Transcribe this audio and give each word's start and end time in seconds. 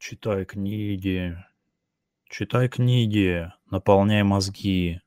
Читай 0.00 0.46
книги. 0.46 1.36
Читай 2.30 2.70
книги, 2.70 3.52
наполняй 3.70 4.22
мозги. 4.22 5.02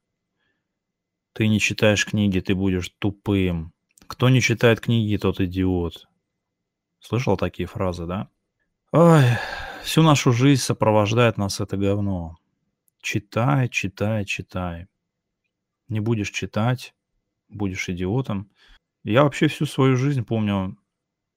Ты 1.33 1.47
не 1.47 1.59
читаешь 1.59 2.05
книги, 2.05 2.41
ты 2.41 2.53
будешь 2.53 2.89
тупым. 2.99 3.73
Кто 4.05 4.29
не 4.29 4.39
читает 4.39 4.81
книги, 4.81 5.17
тот 5.17 5.41
идиот. 5.41 6.07
Слышал 6.99 7.37
такие 7.37 7.65
фразы, 7.65 8.05
да? 8.05 8.29
Ой, 8.91 9.23
всю 9.83 10.03
нашу 10.03 10.31
жизнь 10.31 10.61
сопровождает 10.61 11.39
нас 11.39 11.59
это 11.59 11.75
говно. 11.75 12.37
Читай, 13.01 13.69
читай, 13.69 14.25
читай. 14.25 14.85
Не 15.87 16.01
будешь 16.01 16.29
читать, 16.29 16.93
будешь 17.49 17.89
идиотом. 17.89 18.51
Я 19.03 19.23
вообще 19.23 19.47
всю 19.47 19.65
свою 19.65 19.95
жизнь 19.95 20.23
помню, 20.23 20.77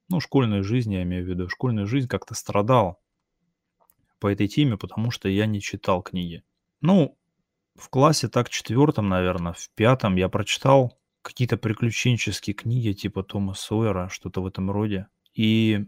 ну, 0.09 0.19
школьную 0.19 0.63
жизнь, 0.63 0.93
я 0.93 1.01
имею 1.01 1.25
в 1.25 1.27
виду, 1.27 1.49
школьную 1.49 1.87
жизнь 1.87 2.07
как-то 2.07 2.35
страдал 2.35 3.01
по 4.19 4.31
этой 4.31 4.47
теме, 4.47 4.77
потому 4.77 5.11
что 5.11 5.29
я 5.29 5.45
не 5.45 5.61
читал 5.61 6.01
книги. 6.01 6.43
Ну, 6.81 7.17
в 7.75 7.89
классе 7.89 8.27
так 8.27 8.49
четвертом, 8.49 9.09
наверное, 9.09 9.53
в 9.53 9.69
пятом 9.75 10.15
я 10.15 10.29
прочитал 10.29 10.97
какие-то 11.21 11.57
приключенческие 11.57 12.53
книги 12.53 12.93
типа 12.93 13.23
Тома 13.23 13.53
Сойера, 13.53 14.09
что-то 14.09 14.41
в 14.41 14.47
этом 14.47 14.71
роде. 14.71 15.07
И 15.33 15.85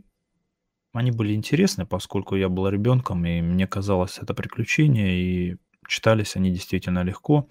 они 0.94 1.12
были 1.12 1.34
интересны, 1.34 1.86
поскольку 1.86 2.36
я 2.36 2.50
был 2.50 2.68
ребенком, 2.68 3.26
и 3.26 3.42
мне 3.42 3.68
казалось 3.68 4.20
это 4.20 4.34
приключение, 4.34 5.14
и 5.14 5.58
читались 5.88 6.36
они 6.36 6.52
действительно 6.52 7.04
легко. 7.04 7.48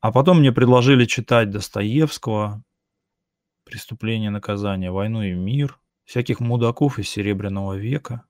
А 0.00 0.12
потом 0.12 0.40
мне 0.40 0.52
предложили 0.52 1.04
читать 1.04 1.50
Достоевского, 1.50 2.62
«Преступление 3.64 4.30
наказание», 4.30 4.90
«Войну 4.90 5.22
и 5.22 5.32
мир», 5.32 5.78
всяких 6.04 6.40
мудаков 6.40 6.98
из 6.98 7.08
Серебряного 7.08 7.74
века 7.74 8.24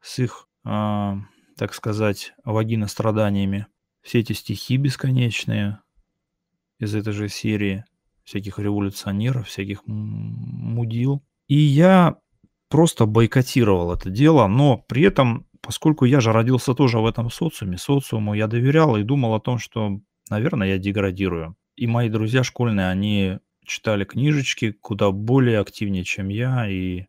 с 0.00 0.18
их, 0.20 0.48
э, 0.64 1.12
так 1.56 1.74
сказать, 1.74 2.34
вагиностраданиями. 2.44 3.66
Все 4.02 4.20
эти 4.20 4.32
стихи 4.32 4.76
бесконечные 4.76 5.80
из 6.78 6.94
этой 6.94 7.12
же 7.12 7.28
серии, 7.28 7.84
всяких 8.24 8.58
революционеров, 8.58 9.48
всяких 9.48 9.82
мудил. 9.86 11.22
И 11.46 11.56
я 11.56 12.16
просто 12.68 13.06
бойкотировал 13.06 13.92
это 13.92 14.10
дело, 14.10 14.46
но 14.46 14.78
при 14.78 15.02
этом, 15.02 15.46
поскольку 15.60 16.04
я 16.04 16.20
же 16.20 16.32
родился 16.32 16.74
тоже 16.74 16.98
в 16.98 17.06
этом 17.06 17.30
социуме, 17.30 17.78
социуму 17.78 18.34
я 18.34 18.46
доверял 18.46 18.96
и 18.96 19.04
думал 19.04 19.34
о 19.34 19.40
том, 19.40 19.58
что, 19.58 20.00
наверное, 20.28 20.68
я 20.68 20.78
деградирую. 20.78 21.56
И 21.76 21.86
мои 21.86 22.08
друзья 22.08 22.42
школьные, 22.42 22.88
они 22.88 23.38
читали 23.64 24.04
книжечки 24.04 24.72
куда 24.72 25.10
более 25.10 25.60
активнее, 25.60 26.04
чем 26.04 26.28
я, 26.28 26.68
и 26.68 27.06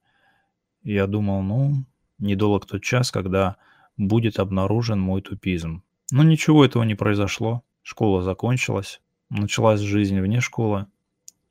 я 0.83 1.07
думал, 1.07 1.41
ну, 1.41 1.85
недолг 2.17 2.65
тот 2.65 2.83
час, 2.83 3.11
когда 3.11 3.57
будет 3.97 4.39
обнаружен 4.39 4.99
мой 4.99 5.21
тупизм. 5.21 5.83
Но 6.11 6.23
ничего 6.23 6.65
этого 6.65 6.83
не 6.83 6.95
произошло. 6.95 7.63
Школа 7.81 8.21
закончилась, 8.21 9.01
началась 9.29 9.79
жизнь 9.79 10.19
вне 10.19 10.39
школы. 10.41 10.87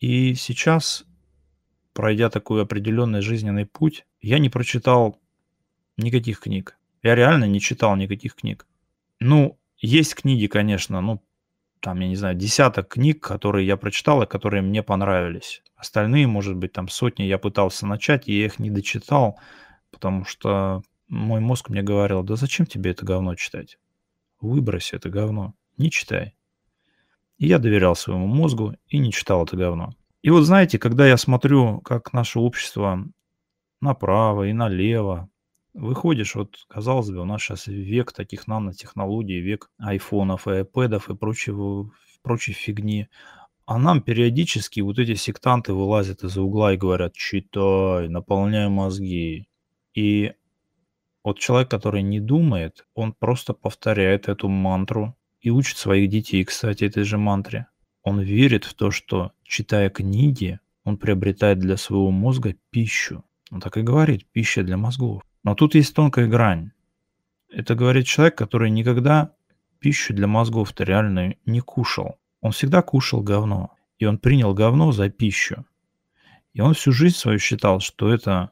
И 0.01 0.35
сейчас, 0.35 1.05
пройдя 1.93 2.29
такой 2.29 2.63
определенный 2.63 3.21
жизненный 3.21 3.67
путь, 3.67 4.05
я 4.21 4.39
не 4.39 4.51
прочитал 4.51 5.21
никаких 5.97 6.41
книг. 6.41 6.77
Я 7.03 7.15
реально 7.15 7.45
не 7.45 7.61
читал 7.61 7.97
никаких 7.97 8.35
книг. 8.35 8.67
Ну, 9.21 9.59
есть 9.79 10.15
книги, 10.15 10.47
конечно, 10.47 11.01
ну, 11.01 11.23
там, 11.81 12.01
я 12.01 12.09
не 12.09 12.17
знаю, 12.17 12.35
десяток 12.35 12.89
книг, 12.89 13.23
которые 13.23 13.67
я 13.67 13.77
прочитал 13.77 14.23
и 14.23 14.27
которые 14.27 14.63
мне 14.63 14.83
понравились. 14.83 15.63
Остальные, 15.77 16.27
может 16.27 16.57
быть, 16.57 16.73
там 16.73 16.89
сотни 16.89 17.25
я 17.25 17.39
пытался 17.39 17.87
начать, 17.87 18.27
и 18.27 18.39
я 18.39 18.47
их 18.47 18.59
не 18.59 18.71
дочитал, 18.71 19.39
потому 19.95 20.25
что 20.25 20.83
мой 21.09 21.41
мозг 21.41 21.69
мне 21.71 21.83
говорил, 21.83 22.23
да 22.23 22.37
зачем 22.37 22.67
тебе 22.67 22.91
это 22.91 23.05
говно 23.05 23.35
читать? 23.35 23.79
Выбрось 24.41 24.93
это 24.93 25.09
говно, 25.09 25.55
не 25.79 25.91
читай. 25.91 26.35
И 27.39 27.47
я 27.47 27.59
доверял 27.59 27.97
своему 27.97 28.27
мозгу 28.27 28.75
и 28.89 28.99
не 28.99 29.13
читал 29.13 29.45
это 29.45 29.57
говно. 29.57 29.95
И 30.23 30.31
вот 30.31 30.43
знаете, 30.43 30.79
когда 30.79 31.07
я 31.07 31.17
смотрю, 31.17 31.81
как 31.81 32.13
наше 32.13 32.39
общество 32.39 33.05
направо 33.81 34.45
и 34.45 34.53
налево 34.53 35.29
Выходишь, 35.75 36.37
вот, 36.37 36.55
казалось 36.69 37.11
бы, 37.11 37.21
у 37.21 37.25
нас 37.25 37.43
сейчас 37.43 37.67
век 37.67 38.13
таких 38.13 38.47
нанотехнологий, 38.47 39.41
век 39.41 39.71
айфонов 39.79 40.47
и 40.47 40.53
айпэдов 40.53 41.11
и 41.11 41.17
прочего, 41.17 41.91
прочей 42.23 42.53
фигни. 42.53 43.09
А 43.67 43.79
нам 43.79 44.01
периодически 44.01 44.81
вот 44.81 45.01
эти 45.01 45.15
сектанты 45.15 45.73
вылазят 45.73 46.23
из-за 46.23 46.43
угла 46.43 46.75
и 46.75 46.77
говорят, 46.77 47.15
читай, 47.15 48.09
наполняй 48.09 48.69
мозги. 48.69 49.49
И 49.95 50.33
вот 51.23 51.39
человек, 51.39 51.71
который 51.71 52.03
не 52.03 52.21
думает, 52.21 52.87
он 52.95 53.13
просто 53.13 53.55
повторяет 53.55 54.29
эту 54.29 54.49
мантру 54.49 55.17
и 55.41 55.51
учит 55.51 55.79
своих 55.79 56.11
детей, 56.11 56.45
кстати, 56.45 56.85
этой 56.85 57.05
же 57.05 57.17
мантре. 57.17 57.67
Он 58.03 58.21
верит 58.21 58.65
в 58.65 58.75
то, 58.75 58.91
что, 58.91 59.33
читая 59.43 59.89
книги, 59.89 60.61
он 60.85 60.99
приобретает 60.99 61.59
для 61.59 61.77
своего 61.77 62.11
мозга 62.11 62.55
пищу. 62.71 63.25
Он 63.51 63.61
так 63.61 63.77
и 63.77 63.83
говорит, 63.83 64.27
пища 64.33 64.63
для 64.63 64.77
мозгов. 64.77 65.23
Но 65.43 65.55
тут 65.55 65.75
есть 65.75 65.95
тонкая 65.95 66.27
грань. 66.27 66.73
Это 67.49 67.75
говорит 67.75 68.07
человек, 68.07 68.37
который 68.37 68.71
никогда 68.71 69.33
пищу 69.79 70.13
для 70.13 70.27
мозгов-то 70.27 70.85
реально 70.85 71.37
не 71.47 71.61
кушал. 71.61 72.19
Он 72.41 72.53
всегда 72.53 72.83
кушал 72.83 73.23
говно. 73.23 73.71
И 73.99 74.07
он 74.07 74.19
принял 74.19 74.53
говно 74.55 74.93
за 74.93 75.09
пищу. 75.09 75.65
И 76.53 76.61
он 76.61 76.75
всю 76.75 76.93
жизнь 76.93 77.17
свою 77.17 77.39
считал, 77.39 77.81
что 77.81 78.13
это 78.13 78.51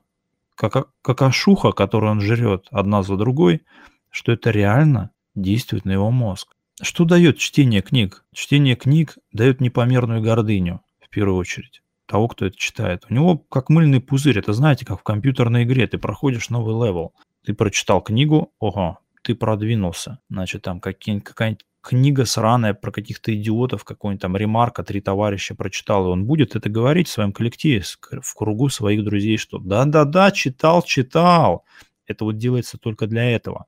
как, 0.55 0.89
какашуха, 1.03 1.73
которую 1.73 2.13
он 2.13 2.21
жрет 2.21 2.67
одна 2.71 3.03
за 3.03 3.17
другой, 3.17 3.63
что 4.11 4.33
это 4.33 4.51
реально 4.51 5.11
действует 5.35 5.85
на 5.85 5.93
его 5.93 6.11
мозг. 6.11 6.55
Что 6.81 7.05
дает 7.05 7.39
чтение 7.39 7.83
книг? 7.83 8.25
Чтение 8.35 8.77
книг 8.77 9.19
дает 9.33 9.61
непомерную 9.61 10.21
гордыню, 10.23 10.81
в 11.01 11.09
первую 11.09 11.37
очередь 11.37 11.83
того, 12.07 12.29
кто 12.29 12.45
это 12.47 12.57
читает. 12.57 13.07
У 13.09 13.15
него 13.15 13.39
как 13.39 13.71
мыльный 13.71 14.01
пузырь. 14.01 14.39
Это 14.39 14.53
знаете, 14.53 14.85
как 14.85 15.01
в 15.01 15.03
компьютерной 15.03 15.65
игре. 15.65 15.87
Ты 15.87 15.97
проходишь 15.97 16.51
новый 16.51 16.75
level. 16.75 17.15
Ты 17.45 17.55
прочитал 17.55 18.03
книгу, 18.03 18.53
ого, 18.59 18.99
ты 19.23 19.35
продвинулся. 19.35 20.19
Значит, 20.29 20.63
там 20.63 20.81
какая-нибудь 20.81 21.65
книга 21.83 22.25
сраная 22.25 22.75
про 22.75 22.91
каких-то 22.91 23.35
идиотов, 23.35 23.85
какой-нибудь 23.85 24.23
там 24.23 24.37
ремарка, 24.37 24.83
три 24.83 25.01
товарища 25.01 25.55
прочитал, 25.55 26.07
и 26.07 26.11
он 26.11 26.25
будет 26.25 26.57
это 26.57 26.71
говорить 26.71 27.09
в 27.09 27.13
своем 27.13 27.33
коллективе, 27.33 27.83
в 28.23 28.35
кругу 28.35 28.69
своих 28.69 29.05
друзей, 29.05 29.37
что 29.37 29.59
да-да-да, 29.59 30.31
читал, 30.31 30.83
читал. 30.83 31.65
Это 32.07 32.25
вот 32.25 32.39
делается 32.39 32.79
только 32.79 33.07
для 33.07 33.31
этого. 33.31 33.67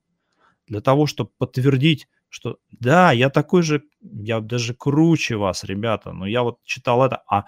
Для 0.66 0.80
того, 0.80 1.06
чтобы 1.06 1.30
подтвердить, 1.36 2.08
что 2.28 2.58
да, 2.70 3.12
я 3.12 3.30
такой 3.30 3.62
же, 3.62 3.82
я 4.00 4.40
даже 4.40 4.74
круче 4.74 5.36
вас, 5.36 5.64
ребята, 5.64 6.12
но 6.12 6.26
я 6.26 6.42
вот 6.42 6.62
читал 6.64 7.04
это, 7.04 7.22
а 7.28 7.44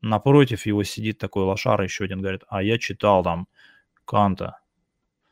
Напротив 0.00 0.66
его 0.66 0.84
сидит 0.84 1.18
такой 1.18 1.44
лошара, 1.44 1.84
еще 1.84 2.04
один 2.04 2.20
говорит, 2.20 2.42
а 2.48 2.62
я 2.62 2.78
читал 2.78 3.24
там 3.24 3.48
Канта, 4.04 4.60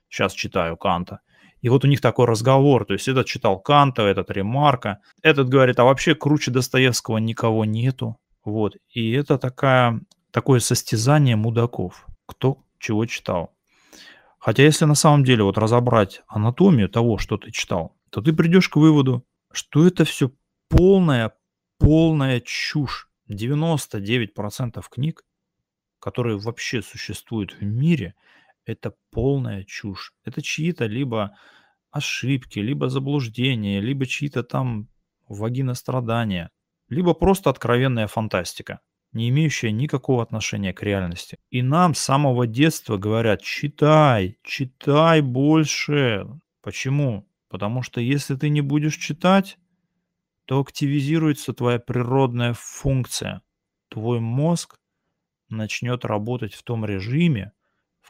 сейчас 0.09 0.33
читаю 0.33 0.77
Канта. 0.77 1.21
И 1.65 1.71
вот 1.71 1.83
у 1.83 1.89
них 1.89 2.03
такой 2.03 2.27
разговор, 2.27 2.85
то 2.85 2.93
есть 2.93 3.09
этот 3.09 3.27
читал 3.27 3.59
Канта, 3.59 4.03
этот 4.03 4.31
Ремарка, 4.31 5.01
этот 5.23 5.49
говорит, 5.49 5.79
а 5.79 5.85
вообще 5.85 6.15
круче 6.15 6.51
Достоевского 6.51 7.17
никого 7.17 7.65
нету. 7.65 8.19
Вот, 8.45 8.77
и 8.91 9.13
это 9.13 9.39
такая, 9.39 10.03
такое 10.31 10.61
состязание 10.61 11.37
мудаков, 11.37 12.07
кто 12.27 12.59
чего 12.79 13.07
читал. 13.07 13.55
Хотя 14.39 14.63
если 14.63 14.85
на 14.85 14.95
самом 14.95 15.25
деле 15.25 15.43
вот 15.43 15.57
разобрать 15.57 16.21
анатомию 16.29 16.91
того, 16.91 17.17
что 17.17 17.39
ты 17.39 17.51
читал, 17.51 17.97
то 18.11 18.21
ты 18.21 18.35
придешь 18.35 18.69
к 18.69 18.77
выводу, 18.77 19.25
что 19.51 19.87
это 19.87 20.05
все 20.05 20.33
полная, 20.69 21.33
полная 21.79 22.43
чушь. 22.45 23.09
99% 23.31 24.85
книг, 24.91 25.25
которые 25.99 26.37
вообще 26.37 26.83
существуют 26.83 27.55
в 27.59 27.63
мире, 27.63 28.15
это 28.67 28.95
полная 29.11 29.65
чушь. 29.65 30.13
Это 30.25 30.43
чьи-то 30.43 30.87
либо 30.87 31.37
ошибки, 31.91 32.59
либо 32.59 32.89
заблуждения, 32.89 33.81
либо 33.81 34.07
чьи-то 34.07 34.43
там 34.43 34.89
вагинострадания, 35.29 36.51
либо 36.89 37.15
просто 37.15 37.51
откровенная 37.51 38.07
фантастика, 38.07 38.81
не 39.13 39.29
имеющая 39.29 39.71
никакого 39.71 40.23
отношения 40.23 40.73
к 40.73 40.83
реальности. 40.83 41.39
И 41.51 41.63
нам 41.63 41.95
с 41.95 42.01
самого 42.01 42.47
детства 42.47 42.97
говорят, 42.97 43.43
читай, 43.43 44.39
читай 44.43 45.21
больше. 45.21 46.27
Почему? 46.63 47.29
Потому 47.49 47.83
что 47.83 48.01
если 48.01 48.35
ты 48.35 48.49
не 48.49 48.61
будешь 48.61 48.97
читать, 48.97 49.59
то 50.47 50.61
активизируется 50.61 51.53
твоя 51.53 51.79
природная 51.79 52.55
функция. 52.55 53.43
Твой 53.89 54.21
мозг 54.21 54.77
начнет 55.49 56.05
работать 56.05 56.55
в 56.55 56.63
том 56.63 56.85
режиме, 56.85 57.53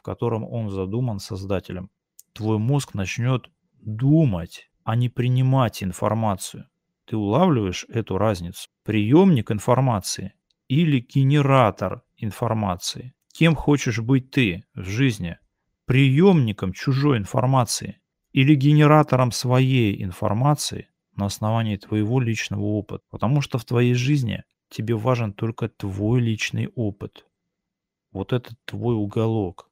котором 0.05 0.45
он 0.45 0.69
задуман 0.69 1.19
создателем. 1.19 1.89
Твой 2.33 2.57
мозг 2.57 2.93
начнет 2.93 3.49
думать, 3.81 4.69
а 4.83 4.95
не 4.95 5.09
принимать 5.09 5.83
информацию. 5.83 6.67
Ты 7.05 7.17
улавливаешь 7.17 7.85
эту 7.89 8.17
разницу? 8.17 8.69
Приемник 8.83 9.51
информации 9.51 10.33
или 10.67 10.99
генератор 10.99 12.03
информации? 12.17 13.13
Кем 13.33 13.55
хочешь 13.55 13.99
быть 13.99 14.31
ты 14.31 14.63
в 14.73 14.83
жизни? 14.83 15.37
приемником 15.85 16.73
чужой 16.73 17.17
информации 17.17 17.99
или 18.31 18.55
генератором 18.55 19.31
своей 19.31 20.03
информации 20.03 20.89
на 21.15 21.27
основании 21.27 21.77
твоего 21.77 22.19
личного 22.19 22.63
опыта. 22.63 23.03
Потому 23.09 23.41
что 23.41 23.57
в 23.57 23.65
твоей 23.65 23.93
жизни 23.93 24.43
тебе 24.69 24.95
важен 24.95 25.31
только 25.33 25.69
твой 25.69 26.19
личный 26.19 26.67
опыт. 26.75 27.25
Вот 28.11 28.33
этот 28.33 28.57
твой 28.65 28.95
уголок. 28.95 29.69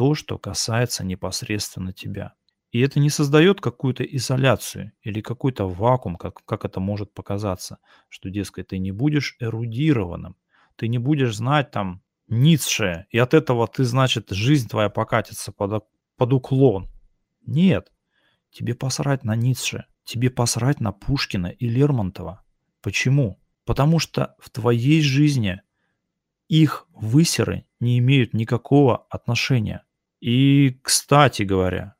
То, 0.00 0.14
что 0.14 0.38
касается 0.38 1.04
непосредственно 1.04 1.92
тебя. 1.92 2.32
И 2.70 2.80
это 2.80 2.98
не 2.98 3.10
создает 3.10 3.60
какую-то 3.60 4.02
изоляцию 4.02 4.92
или 5.02 5.20
какой-то 5.20 5.68
вакуум, 5.68 6.16
как, 6.16 6.42
как 6.46 6.64
это 6.64 6.80
может 6.80 7.12
показаться, 7.12 7.80
что, 8.08 8.30
дескать, 8.30 8.68
ты 8.68 8.78
не 8.78 8.92
будешь 8.92 9.36
эрудированным, 9.40 10.36
ты 10.76 10.88
не 10.88 10.96
будешь 10.96 11.36
знать 11.36 11.70
там 11.70 12.00
Ницше, 12.28 13.08
и 13.10 13.18
от 13.18 13.34
этого 13.34 13.68
ты, 13.68 13.84
значит, 13.84 14.30
жизнь 14.30 14.70
твоя 14.70 14.88
покатится 14.88 15.52
под, 15.52 15.84
под 16.16 16.32
уклон. 16.32 16.88
Нет, 17.44 17.92
тебе 18.50 18.74
посрать 18.74 19.22
на 19.22 19.36
Ницше, 19.36 19.84
тебе 20.04 20.30
посрать 20.30 20.80
на 20.80 20.92
Пушкина 20.92 21.48
и 21.48 21.68
Лермонтова. 21.68 22.42
Почему? 22.80 23.38
Потому 23.66 23.98
что 23.98 24.34
в 24.38 24.48
твоей 24.48 25.02
жизни 25.02 25.60
их 26.48 26.86
высеры 26.94 27.66
не 27.80 27.98
имеют 27.98 28.32
никакого 28.32 29.06
отношения. 29.10 29.84
И, 30.20 30.78
кстати 30.82 31.42
говоря, 31.42 31.96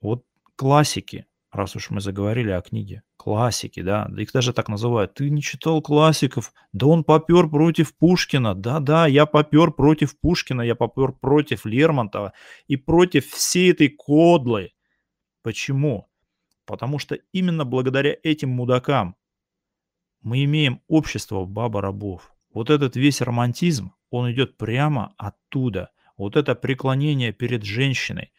вот 0.00 0.24
классики, 0.56 1.26
раз 1.52 1.76
уж 1.76 1.90
мы 1.90 2.00
заговорили 2.00 2.50
о 2.50 2.60
книге, 2.60 3.02
классики, 3.16 3.82
да, 3.82 4.10
их 4.16 4.32
даже 4.32 4.52
так 4.52 4.68
называют. 4.68 5.14
Ты 5.14 5.30
не 5.30 5.42
читал 5.42 5.80
классиков? 5.80 6.52
Да 6.72 6.86
он 6.86 7.04
попер 7.04 7.48
против 7.48 7.96
Пушкина. 7.96 8.54
Да-да, 8.54 9.06
я 9.06 9.26
попер 9.26 9.70
против 9.70 10.18
Пушкина, 10.18 10.62
я 10.62 10.74
попер 10.74 11.12
против 11.12 11.64
Лермонтова 11.64 12.32
и 12.66 12.76
против 12.76 13.26
всей 13.26 13.70
этой 13.70 13.88
кодлы. 13.88 14.72
Почему? 15.42 16.08
Потому 16.64 16.98
что 16.98 17.16
именно 17.32 17.64
благодаря 17.64 18.16
этим 18.24 18.50
мудакам 18.50 19.14
мы 20.20 20.42
имеем 20.42 20.82
общество 20.88 21.44
баба-рабов. 21.44 22.32
Вот 22.52 22.70
этот 22.70 22.96
весь 22.96 23.20
романтизм, 23.20 23.92
он 24.10 24.32
идет 24.32 24.56
прямо 24.56 25.14
оттуда. 25.16 25.90
Вот 26.16 26.36
это 26.36 26.54
преклонение 26.54 27.32
перед 27.32 27.62
женщиной, 27.62 28.32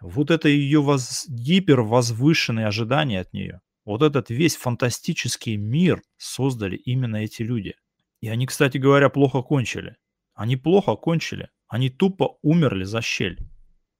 вот 0.00 0.30
это 0.30 0.48
ее 0.48 0.80
воз... 0.80 1.26
гипервозвышенные 1.28 2.66
ожидания 2.66 3.20
от 3.20 3.32
нее, 3.32 3.60
вот 3.84 4.02
этот 4.02 4.30
весь 4.30 4.56
фантастический 4.56 5.56
мир 5.56 6.02
создали 6.16 6.76
именно 6.76 7.16
эти 7.16 7.42
люди. 7.42 7.74
И 8.20 8.28
они, 8.28 8.46
кстати 8.46 8.78
говоря, 8.78 9.10
плохо 9.10 9.42
кончили. 9.42 9.96
Они 10.34 10.56
плохо 10.56 10.96
кончили. 10.96 11.50
Они 11.68 11.90
тупо 11.90 12.38
умерли 12.42 12.84
за 12.84 13.02
щель. 13.02 13.38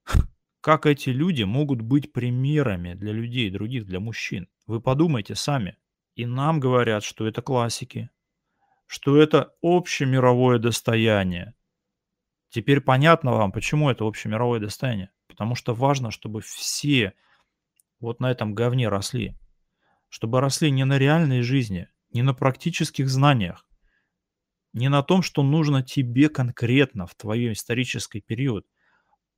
Как 0.61 0.87
эти 0.87 1.11
люди 1.11 1.43
могут 1.43 1.83
быть 1.83 2.13
примерами 2.13 2.95
для 2.95 3.13
людей 3.13 3.51
других, 3.51 3.85
для 3.87 4.01
мужчин? 4.01 4.49
Вы 4.67 4.81
подумайте 4.81 5.35
сами. 5.35 5.77
И 6.15 6.27
нам 6.27 6.61
говорят, 6.61 7.03
что 7.03 7.27
это 7.27 7.43
классики, 7.43 8.09
что 8.87 9.19
это 9.19 9.53
общемировое 9.63 10.59
достояние. 10.59 11.55
Теперь 12.55 12.81
понятно 12.81 13.33
вам, 13.33 13.51
почему 13.51 13.91
это 13.91 14.07
общемировое 14.07 14.61
достояние. 14.61 15.11
Потому 15.27 15.57
что 15.57 15.75
важно, 15.75 16.13
чтобы 16.13 16.41
все 16.41 17.13
вот 17.99 18.21
на 18.21 18.31
этом 18.31 18.55
говне 18.55 18.89
росли. 18.89 19.37
Чтобы 20.09 20.41
росли 20.41 20.71
не 20.71 20.85
на 20.85 20.97
реальной 20.97 21.43
жизни, 21.43 21.89
не 22.13 22.23
на 22.23 22.33
практических 22.33 23.09
знаниях, 23.09 23.67
не 24.73 24.89
на 24.89 25.03
том, 25.03 25.23
что 25.23 25.43
нужно 25.43 25.83
тебе 25.83 26.29
конкретно 26.29 27.09
в 27.09 27.17
твоем 27.17 27.55
исторический 27.55 28.21
период, 28.21 28.65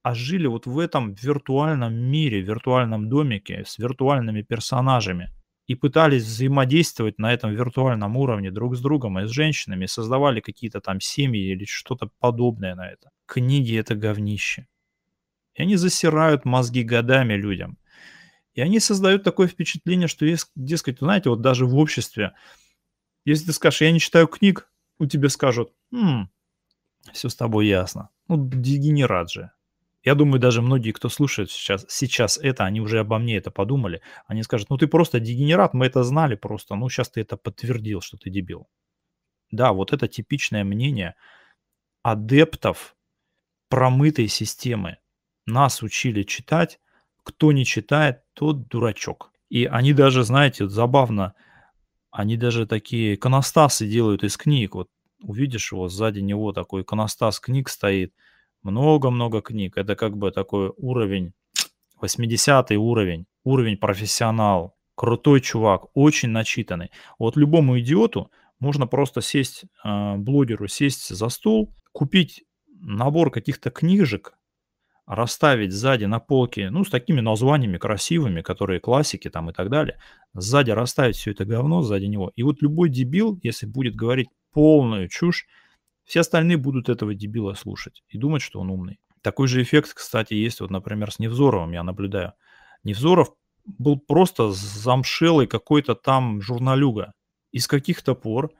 а 0.03 0.13
жили 0.13 0.47
вот 0.47 0.67
в 0.67 0.79
этом 0.79 1.15
виртуальном 1.15 1.95
мире, 1.95 2.43
виртуальном 2.43 3.09
домике 3.09 3.65
с 3.67 3.79
виртуальными 3.79 4.43
персонажами 4.43 5.33
и 5.67 5.75
пытались 5.75 6.25
взаимодействовать 6.25 7.19
на 7.19 7.33
этом 7.33 7.53
виртуальном 7.53 8.17
уровне 8.17 8.51
друг 8.51 8.77
с 8.77 8.81
другом 8.81 9.19
и 9.19 9.27
с 9.27 9.31
женщинами, 9.31 9.87
создавали 9.87 10.41
какие-то 10.41 10.81
там 10.81 11.01
семьи 11.01 11.43
или 11.53 11.65
что-то 11.65 12.11
подобное 12.21 12.75
на 12.75 12.89
это. 12.89 13.11
Книги— 13.27 13.77
это 13.79 13.95
говнище. 13.97 14.67
И 15.55 15.63
они 15.63 15.77
засирают 15.77 16.45
мозги 16.45 16.83
годами 16.83 17.35
людям. 17.35 17.79
И 18.55 18.61
они 18.61 18.81
создают 18.81 19.25
такое 19.25 19.49
впечатление, 19.49 20.09
что, 20.09 20.25
есть, 20.25 20.51
дескать, 20.55 20.99
знаете, 21.01 21.31
вот 21.31 21.41
даже 21.41 21.67
в 21.67 21.77
обществе, 21.77 22.33
если 23.25 23.47
ты 23.47 23.53
скажешь, 23.53 23.83
я 23.83 23.93
не 23.93 24.01
читаю 24.01 24.29
книг, 24.29 24.71
у 24.99 25.07
тебя 25.07 25.29
скажут, 25.29 25.73
хм, 25.91 26.29
все 27.13 27.29
с 27.29 27.37
тобой 27.37 27.67
ясно. 27.67 28.11
Ну, 28.29 28.49
дегенерат 28.49 29.31
же. 29.31 29.51
Я 30.07 30.15
думаю, 30.15 30.39
даже 30.39 30.63
многие, 30.63 30.93
кто 30.93 31.09
слушает 31.09 31.51
сейчас, 31.51 31.85
сейчас 31.89 32.39
это, 32.39 32.65
они 32.65 32.81
уже 32.81 33.01
обо 33.01 33.19
мне 33.19 33.39
это 33.39 33.51
подумали. 33.51 34.03
Они 34.29 34.45
скажут, 34.45 34.71
ну 34.71 34.79
ты 34.79 34.87
просто 34.87 35.19
дегенерат, 35.19 35.75
мы 35.75 35.87
это 35.87 36.05
знали 36.05 36.37
просто, 36.37 36.77
ну 36.77 36.89
сейчас 36.89 37.11
ты 37.11 37.23
это 37.23 37.37
подтвердил, 37.37 38.01
что 38.01 38.17
ты 38.17 38.31
дебил. 38.31 38.69
Да, 39.51 39.73
вот 39.73 39.93
это 39.93 40.07
типичное 40.07 40.63
мнение 40.63 41.17
адептов 42.05 42.95
промытой 43.69 44.29
системы 44.29 44.99
нас 45.45 45.83
учили 45.83 46.23
читать, 46.23 46.79
кто 47.25 47.51
не 47.51 47.65
читает, 47.65 48.21
тот 48.35 48.69
дурачок. 48.69 49.33
И 49.49 49.65
они 49.65 49.93
даже, 49.93 50.23
знаете, 50.23 50.69
забавно, 50.69 51.35
они 52.13 52.37
даже 52.37 52.69
такие 52.69 53.17
иконостасы 53.17 53.89
делают 53.89 54.23
из 54.23 54.37
книг. 54.37 54.77
Вот 54.77 54.89
увидишь 55.21 55.73
его, 55.73 55.89
сзади 55.89 56.21
него 56.21 56.53
такой 56.53 56.83
иконостас 56.83 57.41
книг 57.41 57.69
стоит, 57.69 58.15
много-много 58.67 59.41
книг. 59.41 59.77
Это 59.77 59.95
как 59.97 60.17
бы 60.17 60.31
такой 60.31 60.73
уровень, 60.77 61.33
80 62.01 62.73
уровень, 62.73 63.27
уровень 63.45 63.77
профессионал, 63.77 64.77
крутой 64.95 65.41
чувак, 65.41 65.87
очень 65.95 66.31
начитанный. 66.31 66.91
Вот 67.19 67.37
любому 67.37 67.79
идиоту 67.79 68.31
можно 68.59 68.87
просто 68.87 69.21
сесть, 69.21 69.65
э, 69.85 70.17
блогеру 70.17 70.69
сесть 70.69 71.09
за 71.09 71.29
стол, 71.29 71.73
купить 71.93 72.45
набор 72.81 73.31
каких-то 73.31 73.71
книжек, 73.71 74.35
расставить 75.07 75.73
сзади 75.73 76.07
на 76.07 76.19
полке, 76.19 76.71
ну, 76.71 76.85
с 76.85 76.91
такими 76.91 77.21
названиями 77.21 77.79
красивыми, 77.79 78.43
которые 78.43 78.81
классики 78.81 79.31
там 79.31 79.51
и 79.51 79.53
так 79.53 79.71
далее, 79.71 79.99
сзади 80.35 80.73
расставить 80.73 81.17
все 81.17 81.31
это 81.31 81.45
говно 81.45 81.83
сзади 81.83 82.07
него. 82.07 82.33
И 82.35 82.43
вот 82.43 82.61
любой 82.61 82.89
дебил, 82.89 83.39
если 83.43 83.67
будет 83.67 83.95
говорить 83.95 84.29
полную 84.53 85.09
чушь, 85.09 85.47
все 86.07 86.21
остальные 86.21 86.57
будут 86.57 86.89
этого 86.89 87.15
дебила 87.15 87.55
слушать 87.55 88.03
и 88.09 88.17
думать, 88.17 88.41
что 88.41 88.61
он 88.61 88.71
умный. 88.71 88.99
Такой 89.23 89.49
же 89.49 89.61
эффект, 89.61 89.93
кстати, 89.93 90.35
есть 90.35 90.61
вот, 90.61 90.71
например, 90.71 91.11
с 91.11 91.19
Невзоровым, 91.19 91.73
я 91.73 91.83
наблюдаю. 91.83 92.33
Невзоров 92.85 93.35
был 93.65 93.99
просто 93.99 94.53
замшелый 94.53 95.49
какой-то 95.49 95.97
там 95.97 96.41
журналюга. 96.41 97.13
Из 97.51 97.67
каких-то 97.67 98.15
пор 98.15 98.53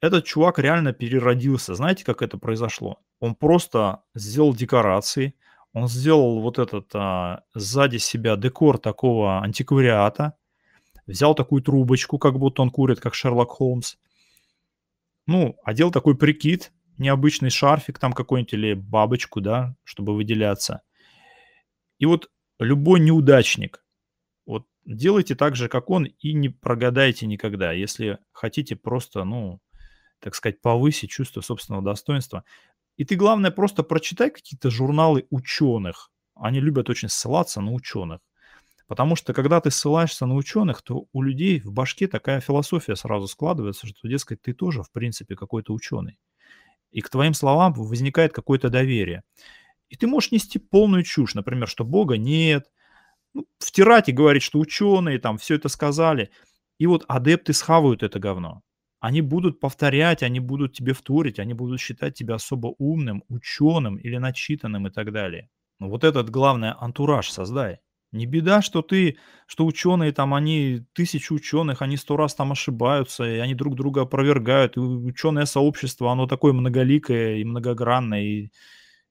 этот 0.00 0.24
чувак 0.24 0.58
реально 0.58 0.92
переродился. 0.92 1.74
Знаете, 1.74 2.04
как 2.04 2.22
это 2.22 2.38
произошло? 2.38 2.98
Он 3.20 3.34
просто 3.34 4.02
сделал 4.14 4.54
декорации, 4.54 5.34
он 5.72 5.86
сделал 5.88 6.40
вот 6.40 6.58
этот 6.58 6.90
а, 6.94 7.44
сзади 7.54 7.98
себя 7.98 8.36
декор 8.36 8.78
такого 8.78 9.40
антиквариата, 9.42 10.34
взял 11.06 11.34
такую 11.34 11.62
трубочку, 11.62 12.18
как 12.18 12.38
будто 12.38 12.62
он 12.62 12.70
курит, 12.70 12.98
как 12.98 13.14
Шерлок 13.14 13.50
Холмс. 13.50 13.96
Ну, 15.26 15.56
одел 15.62 15.92
такой 15.92 16.16
прикид, 16.16 16.72
необычный 17.00 17.50
шарфик 17.50 17.98
там 17.98 18.12
какой-нибудь 18.12 18.52
или 18.52 18.74
бабочку, 18.74 19.40
да, 19.40 19.74
чтобы 19.84 20.14
выделяться. 20.14 20.82
И 21.98 22.06
вот 22.06 22.30
любой 22.58 23.00
неудачник, 23.00 23.84
вот 24.46 24.66
делайте 24.84 25.34
так 25.34 25.56
же, 25.56 25.68
как 25.68 25.90
он, 25.90 26.04
и 26.04 26.32
не 26.32 26.48
прогадайте 26.48 27.26
никогда. 27.26 27.72
Если 27.72 28.18
хотите 28.32 28.76
просто, 28.76 29.24
ну, 29.24 29.60
так 30.20 30.34
сказать, 30.34 30.60
повысить 30.60 31.10
чувство 31.10 31.40
собственного 31.40 31.82
достоинства, 31.82 32.44
и 32.96 33.04
ты, 33.04 33.16
главное, 33.16 33.50
просто 33.50 33.82
прочитай 33.82 34.30
какие-то 34.30 34.70
журналы 34.70 35.26
ученых. 35.30 36.10
Они 36.34 36.60
любят 36.60 36.90
очень 36.90 37.08
ссылаться 37.08 37.60
на 37.60 37.72
ученых. 37.72 38.20
Потому 38.86 39.14
что, 39.14 39.32
когда 39.32 39.60
ты 39.60 39.70
ссылаешься 39.70 40.26
на 40.26 40.34
ученых, 40.34 40.82
то 40.82 41.06
у 41.12 41.22
людей 41.22 41.60
в 41.60 41.72
башке 41.72 42.08
такая 42.08 42.40
философия 42.40 42.96
сразу 42.96 43.28
складывается, 43.28 43.86
что, 43.86 44.08
дескать, 44.08 44.42
ты 44.42 44.52
тоже, 44.52 44.82
в 44.82 44.90
принципе, 44.90 45.36
какой-то 45.36 45.72
ученый. 45.72 46.18
И 46.90 47.00
к 47.00 47.08
твоим 47.08 47.34
словам 47.34 47.72
возникает 47.72 48.32
какое-то 48.32 48.68
доверие. 48.68 49.22
И 49.88 49.96
ты 49.96 50.06
можешь 50.06 50.32
нести 50.32 50.58
полную 50.58 51.02
чушь, 51.02 51.34
например, 51.34 51.68
что 51.68 51.84
Бога 51.84 52.16
нет, 52.16 52.70
ну, 53.34 53.46
втирать 53.58 54.08
и 54.08 54.12
говорить, 54.12 54.42
что 54.42 54.58
ученые 54.58 55.18
там 55.18 55.38
все 55.38 55.56
это 55.56 55.68
сказали. 55.68 56.30
И 56.78 56.86
вот 56.86 57.04
адепты 57.08 57.52
схавают 57.52 58.02
это 58.02 58.18
говно. 58.18 58.62
Они 59.00 59.22
будут 59.22 59.60
повторять, 59.60 60.22
они 60.22 60.40
будут 60.40 60.74
тебе 60.74 60.92
вторить, 60.92 61.38
они 61.38 61.54
будут 61.54 61.80
считать 61.80 62.14
тебя 62.14 62.34
особо 62.34 62.74
умным, 62.78 63.24
ученым 63.28 63.96
или 63.96 64.18
начитанным 64.18 64.86
и 64.86 64.90
так 64.90 65.12
далее. 65.12 65.48
Но 65.78 65.88
вот 65.88 66.04
этот, 66.04 66.28
главное, 66.30 66.76
антураж 66.78 67.30
создай. 67.30 67.80
Не 68.12 68.26
беда, 68.26 68.60
что 68.62 68.82
ты, 68.82 69.18
что 69.46 69.66
ученые 69.66 70.12
там, 70.12 70.34
они, 70.34 70.84
тысячи 70.94 71.32
ученых, 71.32 71.80
они 71.82 71.96
сто 71.96 72.16
раз 72.16 72.34
там 72.34 72.52
ошибаются, 72.52 73.24
и 73.24 73.38
они 73.38 73.54
друг 73.54 73.76
друга 73.76 74.02
опровергают. 74.02 74.76
И 74.76 74.80
ученое 74.80 75.46
сообщество, 75.46 76.10
оно 76.10 76.26
такое 76.26 76.52
многоликое 76.52 77.36
и 77.36 77.44
многогранное, 77.44 78.22
и 78.22 78.50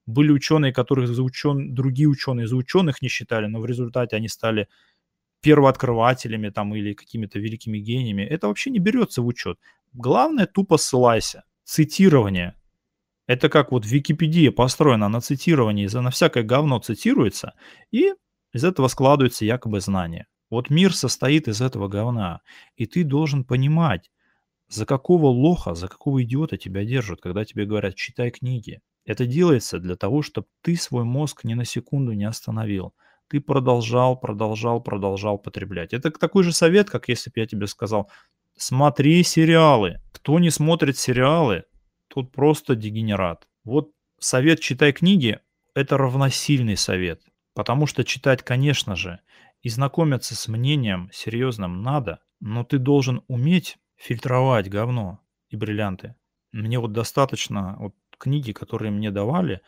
Были 0.06 0.32
ученые, 0.32 0.74
которых 0.74 1.08
за 1.08 1.22
учен... 1.24 1.74
другие 1.75 2.08
ученые 2.10 2.48
за 2.48 2.56
ученых 2.56 3.01
не 3.01 3.10
считали, 3.10 3.48
но 3.48 3.60
в 3.62 3.65
результате 3.68 4.15
они 4.15 4.27
стали 4.27 4.68
первооткрывателями 5.41 6.50
там 6.50 6.75
или 6.75 6.94
какими-то 6.94 7.39
великими 7.39 7.77
гениями. 7.79 8.24
Это 8.24 8.48
вообще 8.48 8.72
не 8.72 8.79
берется 8.79 9.22
в 9.22 9.27
учет. 9.27 9.60
Главное, 9.94 10.48
тупо 10.48 10.77
ссылайся. 10.77 11.44
Цитирование. 11.63 12.56
Это 13.27 13.50
как 13.50 13.72
вот 13.72 13.86
Википедия 13.86 14.51
построена 14.51 15.10
на 15.10 15.22
цитировании, 15.22 15.88
за 15.88 16.01
на 16.01 16.10
всякое 16.10 16.44
говно 16.44 16.79
цитируется, 16.79 17.53
и 17.91 18.13
из 18.53 18.63
этого 18.63 18.88
складываются 18.88 19.46
якобы 19.46 19.79
знания. 19.82 20.27
Вот 20.50 20.70
мир 20.70 20.96
состоит 20.96 21.48
из 21.48 21.62
этого 21.62 21.88
говна, 21.88 22.41
и 22.75 22.86
ты 22.86 23.03
должен 23.03 23.44
понимать, 23.44 24.10
за 24.68 24.86
какого 24.86 25.27
лоха, 25.27 25.75
за 25.75 25.88
какого 25.88 26.24
идиота 26.24 26.58
тебя 26.58 26.86
держат, 26.86 27.22
когда 27.22 27.46
тебе 27.46 27.65
говорят 27.65 27.96
«читай 27.96 28.32
книги». 28.32 28.82
Это 29.06 29.25
делается 29.25 29.79
для 29.79 29.96
того, 29.96 30.22
чтобы 30.22 30.48
ты 30.62 30.75
свой 30.75 31.03
мозг 31.03 31.44
ни 31.44 31.56
на 31.56 31.65
секунду 31.65 32.13
не 32.13 32.25
остановил. 32.25 32.94
Ты 33.27 33.41
продолжал, 33.41 34.20
продолжал, 34.20 34.82
продолжал 34.82 35.39
потреблять. 35.39 35.94
Это 35.94 36.12
такой 36.12 36.44
же 36.44 36.51
совет, 36.51 36.89
как 36.89 37.10
если 37.10 37.29
бы 37.29 37.39
я 37.39 37.48
тебе 37.48 37.68
сказал 37.68 38.10
«смотри 38.58 39.24
сериалы». 39.24 40.01
Кто 40.12 40.39
не 40.39 40.51
смотрит 40.51 40.98
сериалы, 40.98 41.63
тот 42.08 42.32
просто 42.32 42.75
дегенерат. 42.75 43.48
Вот 43.63 43.91
совет 44.20 44.60
«читай 44.60 44.91
книги»– 44.91 45.39
это 45.74 45.98
равносильный 45.98 46.77
совет. 46.77 47.22
Потому 47.53 47.88
что 47.88 48.03
читать, 48.03 48.44
конечно 48.44 48.96
же, 48.96 49.20
и 49.62 49.70
знакомиться 49.70 50.36
с 50.36 50.48
мнением 50.48 51.10
серьезным 51.12 51.82
надо, 51.82 52.20
но 52.39 52.63
ты 52.63 52.77
должен 52.77 53.24
уметь 53.27 53.77
фильтровать 53.96 54.70
говно 54.70 55.20
и 55.50 55.56
бриллианты. 55.56 56.15
Мне 56.51 56.79
вот 56.79 56.94
достаточно 56.94 57.75
вот 57.79 57.96
книги, 58.18 58.51
которые 58.51 58.91
мне 58.91 59.12
давали, 59.12 59.62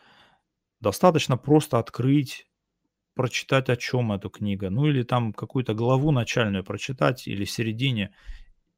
достаточно 0.80 1.36
просто 1.36 1.78
открыть, 1.78 2.46
прочитать, 3.14 3.68
о 3.68 3.76
чем 3.76 4.12
эта 4.12 4.28
книга, 4.28 4.70
ну 4.70 4.86
или 4.86 5.02
там 5.02 5.32
какую-то 5.32 5.74
главу 5.74 6.10
начальную 6.10 6.64
прочитать 6.64 7.28
или 7.28 7.44
в 7.44 7.50
середине, 7.50 8.14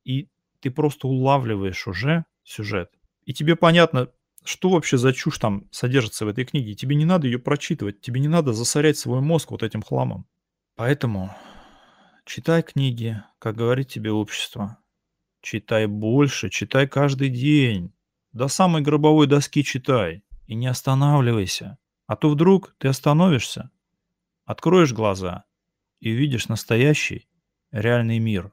и 0.05 0.29
ты 0.61 0.71
просто 0.71 1.07
улавливаешь 1.09 1.87
уже 1.87 2.25
сюжет. 2.43 2.91
И 3.25 3.33
тебе 3.33 3.57
понятно, 3.57 4.11
что 4.45 4.69
вообще 4.69 4.99
за 4.99 5.13
чушь 5.13 5.39
там 5.39 5.69
содержится 5.71 6.25
в 6.25 6.29
этой 6.29 6.45
книге. 6.45 6.75
Тебе 6.75 6.97
не 6.97 7.05
надо 7.05 7.27
ее 7.27 7.39
прочитывать, 7.39 8.01
тебе 8.01 8.21
не 8.21 8.29
надо 8.29 8.53
засорять 8.53 8.99
свой 8.99 9.21
мозг 9.21 9.51
вот 9.51 9.63
этим 9.63 9.83
хламом. 9.83 10.27
Поэтому 10.77 11.35
читай 12.27 12.63
книги, 12.63 13.23
как 13.39 13.57
говорит 13.57 13.89
тебе 13.89 14.13
общество. 14.13 14.79
Читай 15.41 15.87
больше, 15.87 16.51
читай 16.51 16.87
каждый 16.87 17.31
день. 17.31 17.93
До 18.33 18.49
самой 18.49 18.83
гробовой 18.83 19.27
доски 19.27 19.63
читай. 19.63 20.25
И 20.47 20.55
не 20.55 20.67
останавливайся. 20.67 21.79
А 22.07 22.17
то 22.17 22.29
вдруг 22.29 22.75
ты 22.79 22.89
остановишься, 22.89 23.71
откроешь 24.45 24.93
глаза 24.93 25.45
и 26.01 26.13
увидишь 26.13 26.49
настоящий, 26.49 27.29
реальный 27.71 28.19
мир, 28.19 28.53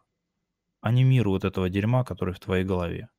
а 0.79 0.91
не 0.91 1.03
мир 1.03 1.27
вот 1.27 1.43
этого 1.43 1.69
дерьма, 1.69 2.05
который 2.05 2.33
в 2.33 2.39
твоей 2.39 2.63
голове. 2.63 3.09